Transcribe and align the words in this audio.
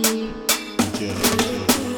Yeah. 0.00 1.97